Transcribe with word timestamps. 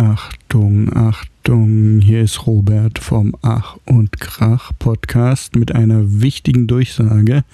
Achtung, 0.00 0.90
Achtung, 0.96 2.00
hier 2.00 2.22
ist 2.22 2.46
Robert 2.46 2.98
vom 2.98 3.36
Ach 3.42 3.76
und 3.84 4.18
Krach 4.18 4.72
Podcast 4.78 5.56
mit 5.56 5.74
einer 5.74 6.22
wichtigen 6.22 6.66
Durchsage. 6.66 7.44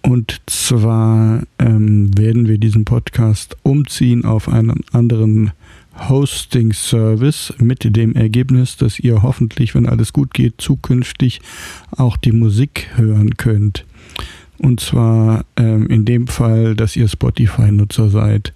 Und 0.00 0.42
zwar 0.46 1.42
ähm, 1.58 2.16
werden 2.16 2.46
wir 2.46 2.58
diesen 2.58 2.84
Podcast 2.84 3.56
umziehen 3.64 4.24
auf 4.24 4.48
einen 4.48 4.82
anderen 4.92 5.50
Hosting-Service 6.08 7.54
mit 7.58 7.96
dem 7.96 8.14
Ergebnis, 8.14 8.76
dass 8.76 9.00
ihr 9.00 9.24
hoffentlich, 9.24 9.74
wenn 9.74 9.88
alles 9.88 10.12
gut 10.12 10.34
geht, 10.34 10.60
zukünftig 10.60 11.40
auch 11.90 12.16
die 12.16 12.30
Musik 12.30 12.90
hören 12.94 13.36
könnt. 13.38 13.84
Und 14.58 14.78
zwar 14.78 15.44
ähm, 15.56 15.88
in 15.88 16.04
dem 16.04 16.28
Fall, 16.28 16.76
dass 16.76 16.94
ihr 16.94 17.08
Spotify-Nutzer 17.08 18.08
seid. 18.08 18.54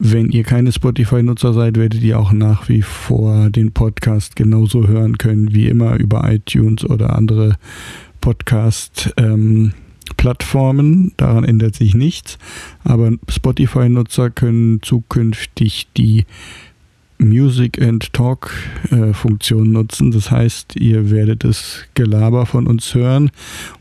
Wenn 0.00 0.30
ihr 0.30 0.44
keine 0.44 0.70
Spotify-Nutzer 0.70 1.52
seid, 1.52 1.76
werdet 1.76 2.02
ihr 2.02 2.20
auch 2.20 2.30
nach 2.30 2.68
wie 2.68 2.82
vor 2.82 3.50
den 3.50 3.72
Podcast 3.72 4.36
genauso 4.36 4.86
hören 4.86 5.18
können 5.18 5.52
wie 5.52 5.66
immer 5.66 5.96
über 5.96 6.22
iTunes 6.30 6.84
oder 6.84 7.16
andere 7.16 7.56
Podcast-Plattformen. 8.20 10.92
Ähm, 10.92 11.12
Daran 11.16 11.42
ändert 11.42 11.74
sich 11.74 11.94
nichts. 11.94 12.38
Aber 12.84 13.10
Spotify-Nutzer 13.28 14.30
können 14.30 14.82
zukünftig 14.82 15.88
die 15.96 16.26
Music 17.18 17.80
and 17.82 18.12
Talk 18.12 18.52
äh, 18.90 19.12
Funktion 19.12 19.72
nutzen. 19.72 20.10
Das 20.10 20.30
heißt, 20.30 20.76
ihr 20.76 21.10
werdet 21.10 21.44
das 21.44 21.84
Gelaber 21.94 22.46
von 22.46 22.66
uns 22.66 22.94
hören 22.94 23.30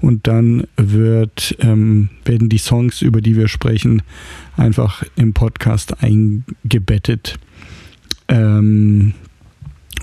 und 0.01 0.27
dann 0.27 0.67
wird, 0.75 1.55
ähm, 1.59 2.09
werden 2.25 2.49
die 2.49 2.57
Songs, 2.57 3.01
über 3.01 3.21
die 3.21 3.35
wir 3.35 3.47
sprechen, 3.47 4.01
einfach 4.55 5.03
im 5.15 5.33
Podcast 5.33 6.03
eingebettet. 6.03 7.39
Ähm, 8.27 9.13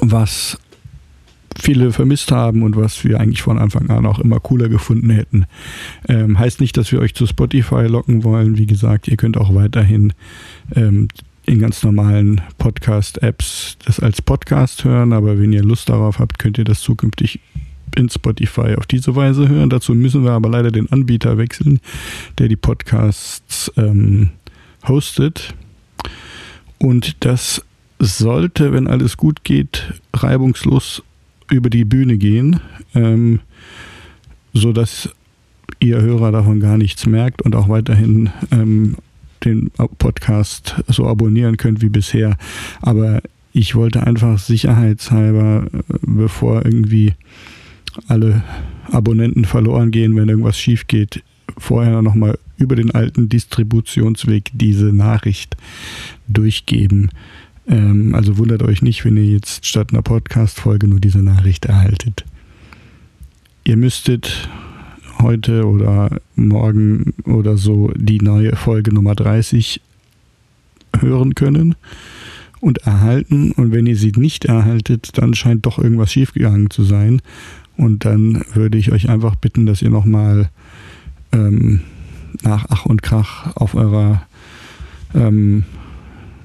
was 0.01 0.59
viele 1.61 1.93
vermisst 1.93 2.33
haben 2.33 2.63
und 2.63 2.77
was 2.77 3.05
wir 3.05 3.21
eigentlich 3.21 3.43
von 3.43 3.59
Anfang 3.59 3.89
an 3.91 4.07
auch 4.07 4.19
immer 4.19 4.41
cooler 4.41 4.69
gefunden 4.69 5.11
hätten. 5.11 5.47
Ähm, 6.09 6.39
heißt 6.39 6.61
nicht, 6.61 6.77
dass 6.77 6.91
wir 6.93 7.01
euch 7.01 7.15
zu 7.15 7.27
Spotify 7.27 7.87
locken 7.87 8.25
wollen. 8.25 8.59
Wie 8.59 8.67
gesagt, 8.67 9.09
ihr 9.09 9.17
könnt 9.17 9.37
auch 9.37 9.55
weiterhin 9.55 10.13
ähm, 10.75 11.09
in 11.47 11.59
ganz 11.59 11.83
normalen 11.83 12.41
Podcast-Apps 12.59 13.77
das 13.85 14.01
als 14.01 14.23
Podcast 14.23 14.85
hören, 14.85 15.13
aber 15.13 15.39
wenn 15.39 15.53
ihr 15.53 15.63
Lust 15.63 15.89
darauf 15.89 16.19
habt, 16.19 16.39
könnt 16.39 16.59
ihr 16.59 16.65
das 16.65 16.81
zukünftig 16.81 17.41
in 17.97 18.09
Spotify 18.09 18.75
auf 18.77 18.87
diese 18.87 19.15
Weise 19.15 19.49
hören. 19.49 19.71
Dazu 19.71 19.95
müssen 19.95 20.25
wir 20.25 20.33
aber 20.33 20.49
leider 20.49 20.71
den 20.71 20.91
Anbieter 20.91 21.39
wechseln, 21.39 21.81
der 22.39 22.49
die 22.49 22.57
Podcasts 22.57 23.71
ähm, 23.77 24.31
hostet. 24.87 25.55
Und 26.79 27.25
das 27.25 27.63
sollte, 27.99 28.73
wenn 28.73 28.89
alles 28.89 29.17
gut 29.17 29.45
geht, 29.45 29.95
reibungslos 30.13 31.03
über 31.51 31.71
die 31.71 31.85
Bühne 31.85 32.17
gehen, 32.19 32.61
ähm, 32.95 33.41
sodass 34.53 35.11
ihr 35.81 36.01
Hörer 36.01 36.33
davon 36.33 36.61
gar 36.61 36.79
nichts 36.79 37.07
merkt 37.07 37.43
und 37.43 37.55
auch 37.55 37.69
weiterhin 37.69 38.31
ähm, 38.51 38.97
den 39.45 39.71
Podcast 39.99 40.77
so 40.89 41.07
abonnieren 41.07 41.57
könnt 41.57 41.83
wie 41.83 41.89
bisher. 41.89 42.37
Aber 42.81 43.23
ich 43.53 43.75
wollte 43.75 44.07
einfach 44.07 44.39
sicherheitshalber, 44.39 45.67
äh, 45.73 45.83
bevor 46.03 46.65
irgendwie 46.65 47.15
alle 48.09 48.43
Abonnenten 48.91 49.45
verloren 49.45 49.91
gehen, 49.91 50.17
wenn 50.17 50.29
irgendwas 50.29 50.59
schief 50.59 50.87
geht, 50.89 51.23
vorher 51.57 52.03
nochmal 52.03 52.39
über 52.57 52.77
den 52.77 52.91
alten 52.91 53.29
Distributionsweg 53.29 54.51
diese 54.53 54.87
Nachricht 54.87 55.57
durchgeben. 56.29 57.11
Ähm, 57.69 58.15
also 58.15 58.39
wundert 58.39 58.63
euch 58.63 58.83
nicht, 58.83 59.05
wenn 59.05 59.17
ihr 59.17 59.27
jetzt 59.27 59.67
statt 59.67 59.93
einer 59.93 60.03
Podcast-Folge 60.03 60.89
nur 60.89 61.01
diese 61.01 61.23
Nachricht 61.23 61.65
erhaltet. 61.65 62.25
Ihr 63.65 63.77
müsstet 63.77 64.49
heute 65.25 65.67
oder 65.67 66.21
morgen 66.37 67.15
oder 67.25 67.57
so 67.57 67.91
die 67.97 68.21
neue 68.21 68.55
Folge 68.57 68.93
Nummer 68.93 69.15
30 69.15 69.81
hören 71.01 71.35
können 71.35 71.75
und 72.61 72.79
erhalten. 72.79 73.53
Und 73.53 73.73
wenn 73.73 73.87
ihr 73.87 73.97
sie 73.97 74.13
nicht 74.15 74.45
erhaltet, 74.45 75.17
dann 75.19 75.35
scheint 75.35 75.65
doch 75.67 75.79
irgendwas 75.79 76.13
schiefgegangen 76.13 76.69
zu 76.69 76.85
sein. 76.85 77.23
Und 77.77 78.05
dann 78.05 78.45
würde 78.53 78.79
ich 78.79 78.93
euch 78.93 79.09
einfach 79.09 79.35
bitten, 79.35 79.67
dass 79.67 79.83
ihr 79.83 79.91
nochmal 79.91 80.51
ähm, 81.33 81.81
nach 82.43 82.67
Ach 82.69 82.85
und 82.85 83.03
Krach 83.03 83.57
auf 83.57 83.75
eurer 83.75 84.27
ähm, 85.15 85.65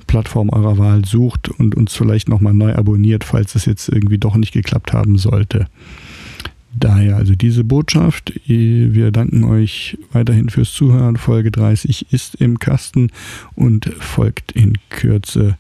Plattform 0.08 0.50
eurer 0.50 0.78
Wahl 0.78 1.06
sucht 1.06 1.50
und 1.50 1.76
uns 1.76 1.96
vielleicht 1.96 2.30
nochmal 2.30 2.54
neu 2.54 2.74
abonniert, 2.74 3.24
falls 3.24 3.54
es 3.56 3.66
jetzt 3.66 3.90
irgendwie 3.90 4.18
doch 4.18 4.36
nicht 4.38 4.54
geklappt 4.54 4.94
haben 4.94 5.20
sollte. 5.20 5.68
Daher 6.80 7.18
also 7.18 7.36
diese 7.36 7.66
Botschaft. 7.66 8.34
Wir 8.46 9.12
danken 9.12 9.44
euch 9.44 9.98
weiterhin 10.14 10.50
fürs 10.50 10.72
Zuhören. 10.72 11.18
Folge 11.18 11.52
30 11.52 12.14
ist 12.14 12.36
im 12.36 12.58
Kasten 12.58 13.12
und 13.56 13.86
folgt 14.00 14.54
in 14.54 14.78
Kürze, 14.90 15.58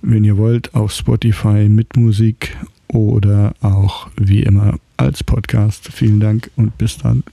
wenn 0.00 0.24
ihr 0.24 0.38
wollt, 0.38 0.74
auf 0.74 0.92
Spotify 0.92 1.68
mit 1.68 1.96
Musik 1.96 2.56
oder 2.88 3.54
auch 3.60 4.08
wie 4.16 4.42
immer 4.42 4.78
als 4.96 5.22
Podcast. 5.22 5.90
Vielen 5.92 6.20
Dank 6.20 6.50
und 6.56 6.78
bis 6.78 6.96
dann. 6.96 7.24